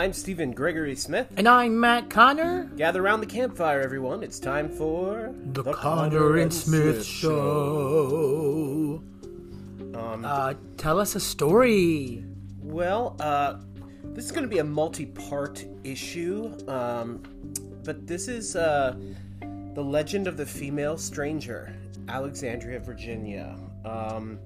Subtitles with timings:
[0.00, 1.26] I'm Stephen Gregory Smith.
[1.36, 2.64] And I'm Matt Conner.
[2.74, 4.22] Gather around the campfire, everyone.
[4.22, 9.02] It's time for The, Conner and Smith Show.
[9.94, 12.24] Um, Uh, tell us a story.
[12.62, 13.56] well, uh,
[14.14, 17.22] this is going to be a multi-part issue, um,
[17.84, 18.96] but this is uh,
[19.74, 21.76] the legend of the female stranger,
[22.08, 23.54] Alexandria, Virginia.
[23.84, 24.38] Um,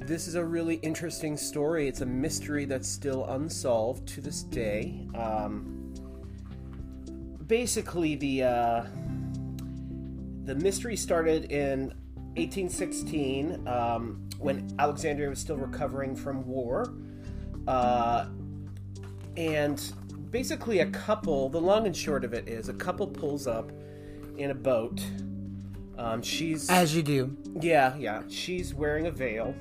[0.00, 1.88] this is a really interesting story.
[1.88, 5.06] It's a mystery that's still unsolved to this day.
[5.14, 5.94] Um,
[7.46, 8.84] basically, the uh,
[10.44, 11.88] the mystery started in
[12.36, 16.92] 1816 um, when Alexandria was still recovering from war,
[17.66, 18.26] uh,
[19.36, 19.92] and
[20.30, 21.48] basically a couple.
[21.48, 23.70] The long and short of it is a couple pulls up
[24.36, 25.00] in a boat.
[25.98, 27.36] Um, she's As you do.
[27.60, 29.54] yeah yeah she's wearing a veil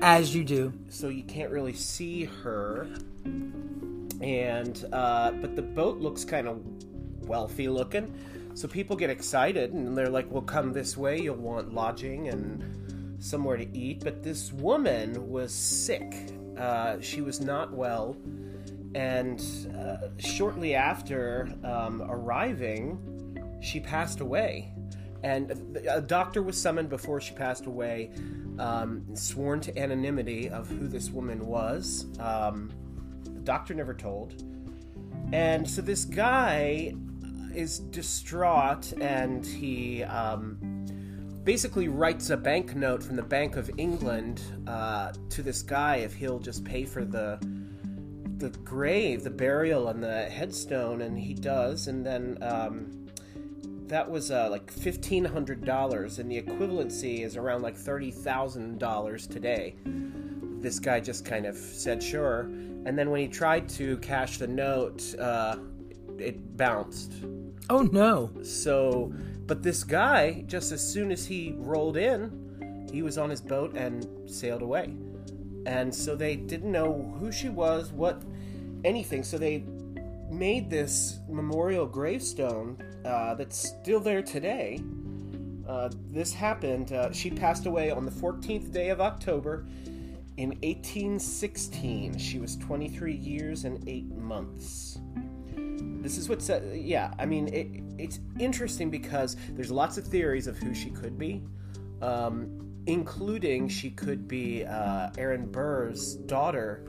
[0.00, 0.72] As you do.
[0.88, 2.86] so you can't really see her.
[4.20, 6.60] And uh, but the boat looks kind of
[7.26, 8.14] wealthy looking,
[8.54, 11.20] so people get excited and they're like, "Well, come this way.
[11.20, 12.62] You'll want lodging and
[13.18, 16.14] somewhere to eat." But this woman was sick.
[16.56, 18.16] Uh, she was not well,
[18.94, 19.42] and
[19.76, 22.98] uh, shortly after um, arriving,
[23.60, 24.71] she passed away.
[25.22, 28.10] And a doctor was summoned before she passed away,
[28.58, 32.06] um, sworn to anonymity of who this woman was.
[32.18, 32.72] Um,
[33.24, 34.42] the doctor never told.
[35.32, 36.94] And so this guy
[37.54, 40.58] is distraught and he um,
[41.44, 46.38] basically writes a banknote from the Bank of England uh, to this guy if he'll
[46.38, 47.38] just pay for the
[48.42, 51.86] the grave, the burial, and the headstone, and he does.
[51.86, 53.01] And then um,
[53.92, 58.78] that was uh, like fifteen hundred dollars, and the equivalency is around like thirty thousand
[58.78, 59.76] dollars today.
[59.84, 62.40] This guy just kind of said sure,
[62.86, 65.56] and then when he tried to cash the note, uh,
[66.18, 67.12] it bounced.
[67.68, 68.30] Oh no.
[68.42, 69.12] So,
[69.46, 73.76] but this guy, just as soon as he rolled in, he was on his boat
[73.76, 74.94] and sailed away.
[75.66, 78.22] And so they didn't know who she was, what,
[78.84, 79.22] anything.
[79.22, 79.64] So they
[80.32, 84.80] made this memorial gravestone uh, that's still there today.
[85.68, 86.92] Uh, this happened.
[86.92, 89.66] Uh, she passed away on the 14th day of October
[90.36, 92.18] in 1816.
[92.18, 94.98] She was 23 years and 8 months.
[96.02, 100.46] This is what's, uh, yeah, I mean, it, it's interesting because there's lots of theories
[100.46, 101.42] of who she could be,
[102.00, 106.84] um, including she could be uh, Aaron Burr's daughter,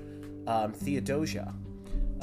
[0.47, 1.53] um, Theodosia.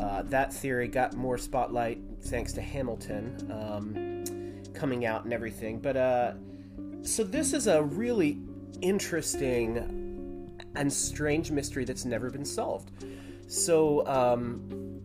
[0.00, 5.78] Uh, that theory got more spotlight thanks to Hamilton um, coming out and everything.
[5.78, 6.32] But uh,
[7.02, 8.40] so this is a really
[8.80, 12.92] interesting and strange mystery that's never been solved.
[13.46, 15.00] So um,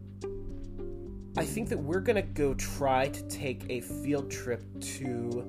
[1.38, 5.46] I think that we're gonna go try to take a field trip to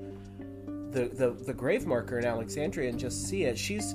[0.91, 3.57] the, the the grave marker in Alexandria and just see it.
[3.57, 3.95] She's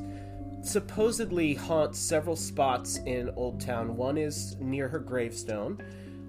[0.63, 3.95] supposedly haunts several spots in Old Town.
[3.95, 5.81] One is near her gravestone.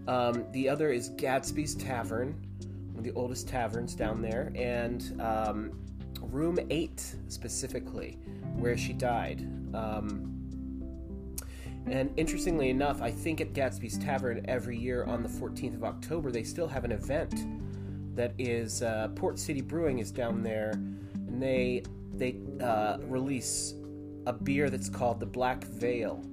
[0.09, 2.35] Um, the other is Gadsby's Tavern,
[2.93, 5.79] one of the oldest taverns down there, and um,
[6.21, 8.19] Room Eight specifically,
[8.57, 9.41] where she died.
[9.75, 10.33] Um,
[11.87, 16.31] and interestingly enough, I think at Gadsby's Tavern every year on the 14th of October,
[16.31, 17.35] they still have an event
[18.15, 21.83] that is uh, Port City Brewing is down there, and they
[22.15, 23.75] they uh, release
[24.27, 26.25] a beer that's called the Black Veil,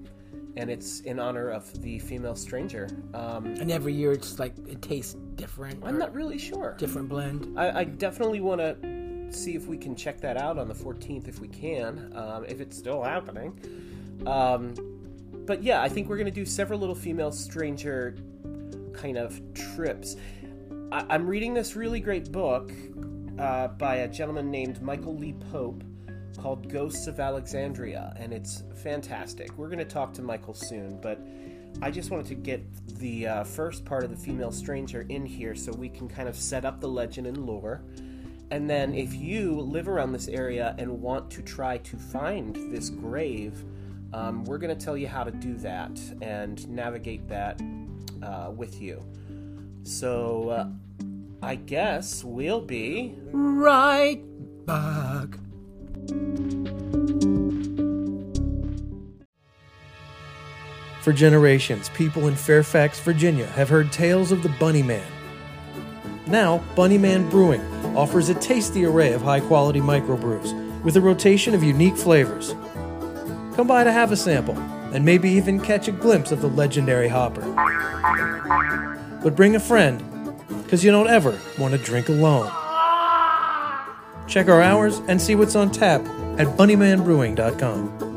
[0.58, 2.88] and it's in honor of the female stranger.
[3.14, 5.84] Um, And every year it's like it tastes different.
[5.84, 6.76] I'm not really sure.
[6.78, 7.58] different blend.
[7.58, 11.28] I, I definitely want to see if we can check that out on the 14th
[11.28, 13.58] if we can, um, if it's still happening.
[14.26, 14.74] Um,
[15.46, 18.16] but yeah, I think we're going to do several little female stranger
[18.94, 20.16] kind of trips.
[20.92, 22.72] I, I'm reading this really great book
[23.38, 25.84] uh, by a gentleman named Michael Lee Pope
[26.38, 29.58] called Ghosts of Alexandria, and it's fantastic.
[29.58, 31.20] We're going to talk to Michael soon, but
[31.82, 32.62] I just wanted to get
[33.00, 36.36] the uh, first part of the female stranger in here so we can kind of
[36.36, 37.82] set up the legend and lore.
[38.52, 42.90] And then, if you live around this area and want to try to find this
[42.90, 43.64] grave,
[44.12, 47.62] um, we're going to tell you how to do that and navigate that
[48.24, 49.06] uh, with you.
[49.84, 50.68] So, uh,
[51.42, 53.16] I guess we'll be.
[53.32, 54.22] Right
[54.66, 55.38] back.
[61.02, 65.06] For generations, people in Fairfax, Virginia have heard tales of the Bunny Man.
[66.28, 67.62] Now, Bunny Man Brewing
[67.96, 72.54] offers a tasty array of high quality microbrews with a rotation of unique flavors.
[73.56, 74.58] Come by to have a sample
[74.94, 77.42] and maybe even catch a glimpse of the legendary Hopper.
[79.24, 80.04] But bring a friend,
[80.64, 82.52] because you don't ever want to drink alone.
[84.28, 86.02] Check our hours and see what's on tap
[86.38, 88.09] at bunnymanbrewing.com.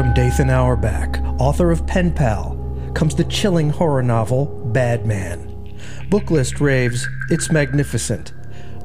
[0.00, 2.56] From Dathan Auerbach, author of Pen Pal,
[2.94, 5.76] comes the chilling horror novel Bad Man.
[6.08, 8.32] Booklist raves, it's magnificent.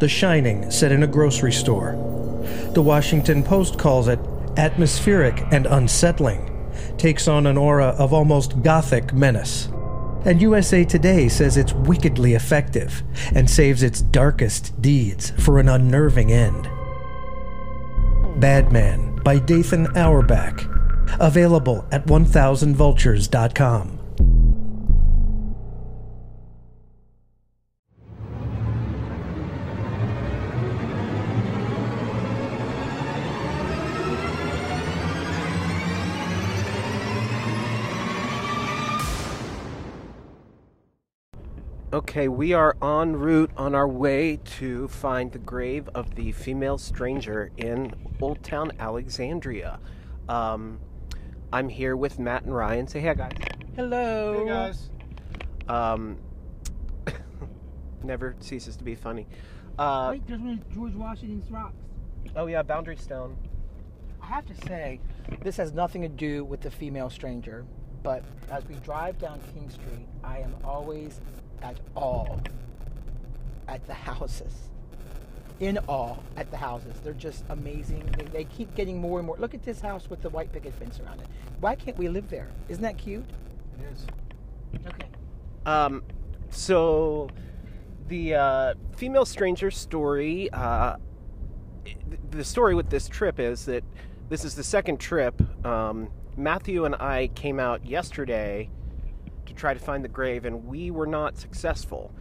[0.02, 1.94] The Shining, set in a grocery store.
[2.74, 4.20] The Washington Post calls it
[4.58, 9.70] atmospheric and unsettling, takes on an aura of almost gothic menace.
[10.26, 13.04] And USA Today says it's wickedly effective
[13.34, 16.70] and saves its darkest deeds for an unnerving end.
[18.42, 20.75] Bad Man by Dathan Auerbach.
[21.20, 24.00] Available at 1000vultures.com.
[41.96, 46.78] Okay, we are en route on our way to find the grave of the female
[46.78, 49.80] stranger in Old Town Alexandria.
[50.28, 50.80] Um,
[51.54, 52.88] I'm here with Matt and Ryan.
[52.88, 53.32] Say hey, guys.
[53.76, 54.40] Hello.
[54.40, 54.90] Hey, guys.
[55.68, 56.18] Um,
[58.04, 59.28] never ceases to be funny.
[59.78, 61.76] Uh, Wait, there's one of George Washington's rocks.
[62.36, 63.36] oh yeah, Boundary Stone.
[64.22, 65.00] I have to say,
[65.44, 67.66] this has nothing to do with the female stranger,
[68.02, 71.20] but as we drive down King Street, I am always
[71.62, 72.42] at all
[73.68, 74.54] at the houses.
[75.60, 76.96] In awe at the houses.
[77.04, 78.04] They're just amazing.
[78.18, 79.38] They, they keep getting more and more.
[79.38, 81.28] Look at this house with the white picket fence around it.
[81.62, 82.50] Why can't we live there?
[82.68, 83.26] Isn't that cute?
[83.80, 84.06] It is.
[84.88, 85.08] Okay.
[85.66, 86.04] Um,
[86.50, 87.30] so
[88.08, 90.50] the uh, female stranger story.
[90.52, 90.98] Uh,
[92.32, 93.84] the story with this trip is that
[94.30, 95.42] this is the second trip.
[95.66, 98.70] Um, Matthew and I came out yesterday
[99.46, 102.12] to try to find the grave, and we were not successful.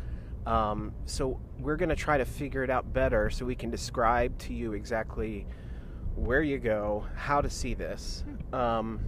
[0.47, 4.37] Um, so we're going to try to figure it out better so we can describe
[4.41, 5.47] to you exactly
[6.17, 8.25] where you go, how to see this.
[8.53, 9.01] Um,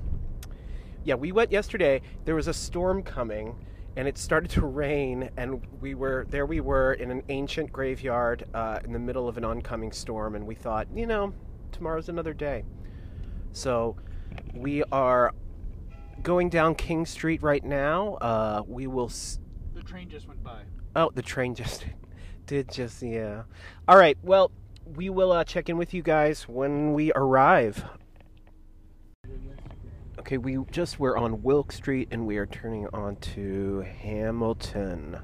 [1.05, 2.01] yeah, we went yesterday.
[2.25, 3.55] There was a storm coming,
[3.97, 6.47] and it started to rain, and we were there.
[6.47, 10.47] We were in an ancient graveyard uh, in the middle of an oncoming storm, and
[10.47, 11.33] we thought, you know,
[11.71, 12.65] tomorrow's another day.
[13.53, 13.97] So
[14.55, 15.33] we are
[16.23, 18.15] going down King Street right now.
[18.15, 19.07] Uh, we will.
[19.07, 19.39] S-
[19.75, 20.63] The train just went by.
[20.97, 21.85] Oh, the train just
[22.47, 23.43] did just yeah.
[23.87, 24.17] All right.
[24.23, 24.51] Well,
[24.95, 27.85] we will uh, check in with you guys when we arrive.
[30.19, 35.19] Okay, we just we're on Wilkes Street and we are turning on to Hamilton.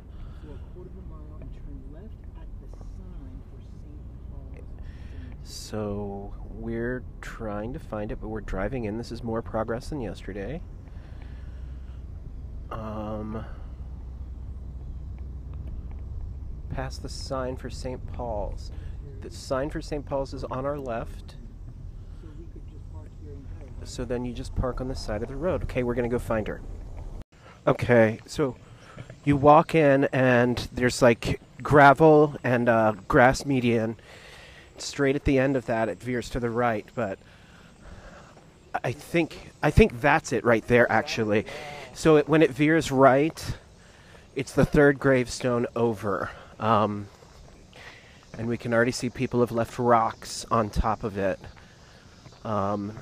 [5.43, 8.99] So we're trying to find it, but we're driving in.
[8.99, 10.61] This is more progress than yesterday.
[12.71, 13.45] Um,
[16.73, 18.01] past the sign for St.
[18.13, 18.73] Paul's.
[19.21, 20.05] The sign for St.
[20.05, 21.37] Paul's is on our left.
[23.85, 25.65] So then you just park on the side of the road.
[25.65, 26.61] Okay, we're gonna go find her.
[27.67, 28.57] Okay, so
[29.25, 33.97] you walk in and there's like gravel and uh, grass median.
[34.79, 37.19] Straight at the end of that, it veers to the right, but
[38.83, 41.47] I think I think that's it right there actually.
[41.95, 43.57] So it, when it veers right,
[44.35, 46.31] it's the third gravestone over,
[46.63, 47.09] um,
[48.39, 51.39] and we can already see people have left rocks on top of it.
[52.45, 52.97] Um,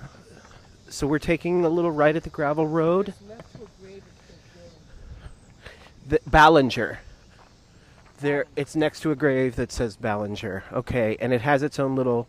[0.89, 3.15] so we're taking a little right at the gravel road.
[6.09, 6.99] The Ballinger.
[8.21, 10.65] There, it's next to a grave that says Ballinger.
[10.73, 12.27] Okay, and it has its own little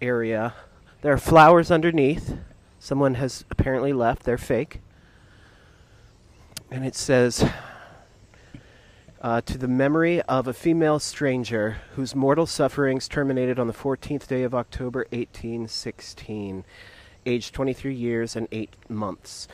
[0.00, 0.54] area.
[1.02, 2.34] There are flowers underneath.
[2.80, 4.24] Someone has apparently left.
[4.24, 4.80] They're fake.
[6.70, 7.48] And it says,
[9.20, 14.26] uh, to the memory of a female stranger whose mortal sufferings terminated on the 14th
[14.26, 16.64] day of October 1816,
[17.24, 19.48] aged 23 years and 8 months.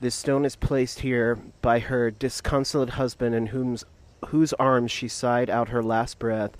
[0.00, 3.84] This stone is placed here by her disconsolate husband in whom's,
[4.28, 6.56] whose arms she sighed out her last breath,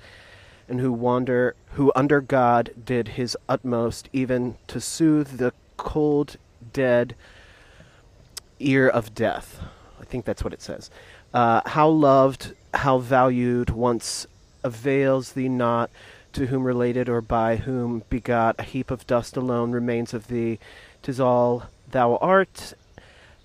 [0.68, 6.36] and who wander who under God did his utmost even to soothe the cold
[6.72, 7.14] dead
[8.60, 9.60] ear of death.
[10.00, 10.90] I think that's what it says.
[11.34, 14.26] Uh, how loved, how valued, once
[14.62, 15.90] avails thee not,
[16.32, 20.60] to whom related or by whom begot, a heap of dust alone remains of thee.
[21.02, 22.74] Tis all thou art,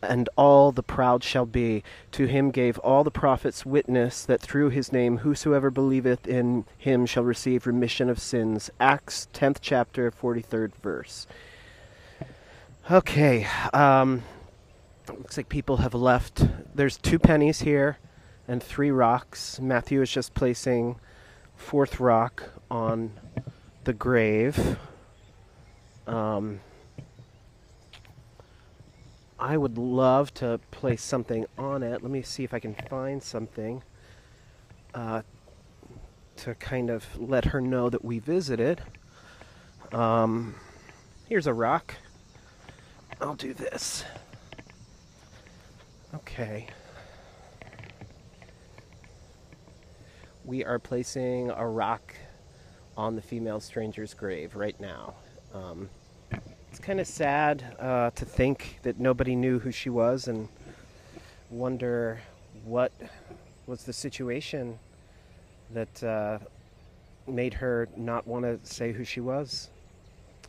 [0.04, 1.84] and all the proud shall be.
[2.14, 7.08] To him gave all the prophets witness that through his name whosoever believeth in him
[7.08, 8.70] shall receive remission of sins.
[8.80, 11.28] Acts 10th chapter, 43rd verse.
[12.92, 14.24] Okay, um,
[15.18, 16.46] looks like people have left.
[16.76, 17.98] There's two pennies here
[18.48, 19.60] and three rocks.
[19.60, 21.00] Matthew is just placing
[21.56, 23.12] fourth rock on
[23.84, 24.78] the grave.
[26.08, 26.60] Um,
[29.40, 32.02] I would love to place something on it.
[32.02, 33.84] Let me see if I can find something
[34.94, 35.22] uh,
[36.38, 38.82] to kind of let her know that we visited.
[39.92, 40.56] Um,
[41.28, 41.96] here's a rock.
[43.22, 44.04] I'll do this.
[46.16, 46.68] Okay.
[50.44, 52.16] We are placing a rock
[52.98, 55.14] on the female stranger's grave right now.
[55.54, 55.90] Um,
[56.70, 60.48] it's kind of sad uh, to think that nobody knew who she was and
[61.52, 62.20] wonder
[62.64, 62.92] what
[63.68, 64.80] was the situation
[65.72, 66.40] that uh,
[67.28, 69.70] made her not want to say who she was.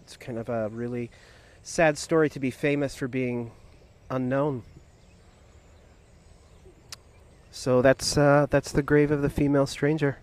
[0.02, 1.10] It's kind of a really
[1.62, 3.50] sad story to be famous for being
[4.10, 4.62] unknown.
[7.50, 10.18] So that's uh, that's the grave of the female stranger.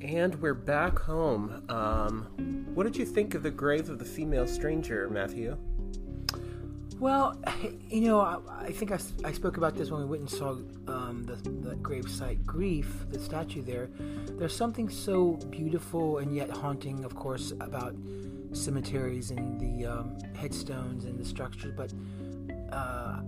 [0.00, 1.64] And we're back home.
[1.68, 5.58] Um, what did you think of the grave of the female stranger, Matthew?
[7.00, 7.36] Well,
[7.90, 10.50] you know, I, I think I, I, spoke about this when we went and saw
[10.86, 11.01] um,
[11.36, 13.90] the, the gravesite Grief, the statue there.
[14.38, 17.94] There's something so beautiful and yet haunting, of course, about
[18.52, 21.72] cemeteries and the um, headstones and the structures.
[21.76, 21.92] But
[22.72, 23.20] uh,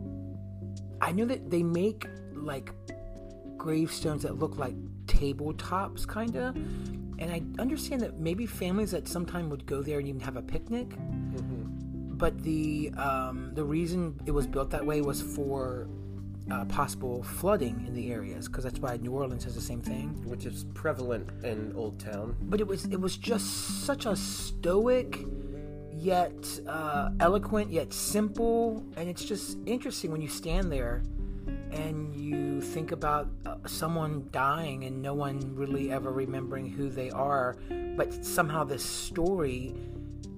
[1.01, 2.73] I know that they make like
[3.57, 4.75] gravestones that look like
[5.07, 6.57] tabletops, kind of.
[7.19, 10.37] And I understand that maybe families at some time would go there and even have
[10.37, 10.89] a picnic.
[10.91, 12.17] Mm-hmm.
[12.17, 15.89] But the um, the reason it was built that way was for
[16.51, 20.09] uh, possible flooding in the areas, because that's why New Orleans has the same thing,
[20.27, 22.37] which is prevalent in Old Town.
[22.43, 25.19] But it was it was just such a stoic,
[25.93, 31.03] yet uh, eloquent, yet simple, and it's just interesting when you stand there
[31.71, 37.11] and you think about uh, someone dying and no one really ever remembering who they
[37.11, 37.57] are,
[37.97, 39.75] but somehow this story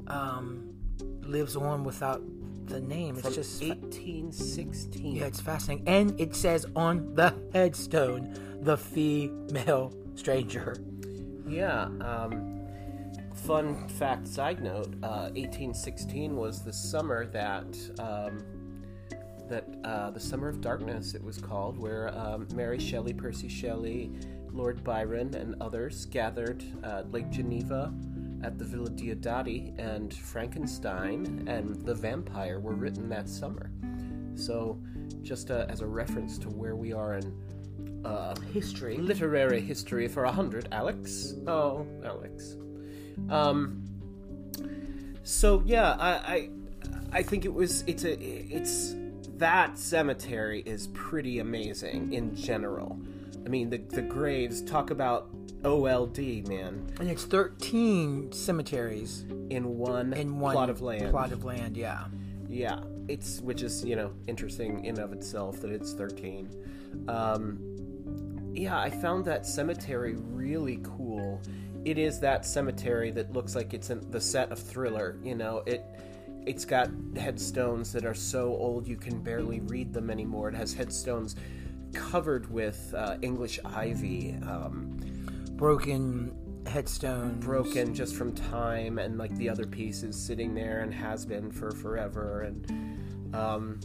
[0.06, 0.74] um,
[1.22, 2.22] lives on without
[2.66, 3.16] the name.
[3.16, 5.16] It's just 1816.
[5.16, 10.76] Yeah, it's fascinating, and it says on the headstone, "the female stranger."
[11.46, 11.84] Yeah.
[12.00, 12.66] Um,
[13.34, 17.76] fun fact, side note: uh, 1816 was the summer that.
[17.98, 18.44] Um,
[19.48, 24.10] that uh, the Summer of Darkness, it was called, where um, Mary Shelley, Percy Shelley,
[24.50, 27.92] Lord Byron, and others gathered at Lake Geneva
[28.46, 33.72] at the Villa Diodati, and Frankenstein and The Vampire were written that summer.
[34.36, 34.80] So,
[35.22, 40.24] just uh, as a reference to where we are in uh, history, literary history for
[40.24, 41.34] a hundred, Alex.
[41.48, 42.56] Oh, Alex.
[43.28, 43.82] Um.
[45.24, 46.50] So yeah, I, I,
[47.12, 47.82] I think it was.
[47.88, 48.16] It's a.
[48.22, 48.94] It's
[49.38, 53.00] that cemetery is pretty amazing in general.
[53.46, 55.30] I mean, the the graves talk about
[55.64, 56.92] OLD, man.
[56.98, 61.12] And it's 13 cemeteries in one in one plot of land.
[61.12, 62.06] Plot of land, yeah.
[62.48, 66.50] Yeah, it's which is you know interesting in of itself that it's 13.
[67.06, 71.40] Um, yeah, I found that cemetery really cool.
[71.84, 75.20] It is that cemetery that looks like it's in the set of Thriller.
[75.22, 75.84] You know, it
[76.46, 80.48] it's got headstones that are so old you can barely read them anymore.
[80.48, 81.36] It has headstones
[81.92, 84.98] covered with uh, English ivy, um,
[85.52, 86.34] broken
[86.66, 91.50] headstones, broken just from time, and like the other pieces sitting there and has been
[91.50, 92.42] for forever.
[92.42, 93.80] And um,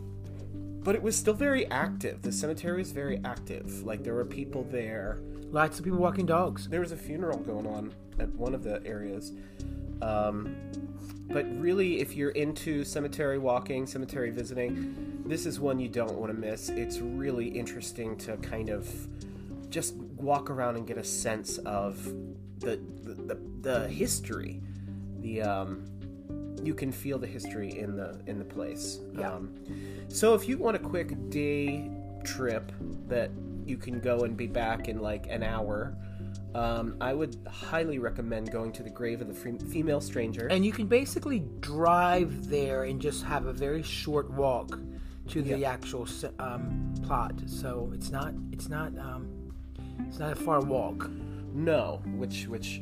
[0.83, 2.21] but it was still very active.
[2.21, 3.83] The cemetery was very active.
[3.83, 5.19] Like there were people there.
[5.51, 6.67] Lots of people walking dogs.
[6.67, 9.33] There was a funeral going on at one of the areas.
[10.01, 10.55] Um,
[11.29, 16.29] but really, if you're into cemetery walking, cemetery visiting, this is one you don't want
[16.29, 16.67] to miss.
[16.67, 18.85] It's really interesting to kind of
[19.69, 22.03] just walk around and get a sense of
[22.59, 24.61] the the, the, the history.
[25.21, 25.85] The um,
[26.61, 28.99] you can feel the history in the in the place.
[29.17, 29.31] Yeah.
[29.31, 29.55] Um,
[30.09, 31.89] so if you want a quick day
[32.25, 32.69] trip
[33.07, 33.31] that
[33.65, 35.95] you can go and be back in like an hour
[36.53, 40.47] um, I would highly recommend going to the grave of the female stranger.
[40.47, 44.77] And you can basically drive there and just have a very short walk
[45.27, 46.07] to the actual
[46.39, 47.33] um, plot.
[47.45, 49.27] So it's not it's not um,
[50.07, 51.09] it's not a far walk.
[51.53, 52.81] No, which which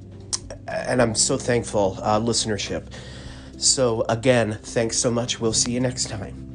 [0.72, 2.88] and I'm so thankful, uh, listenership.
[3.58, 5.40] So, again, thanks so much.
[5.40, 6.51] We'll see you next time.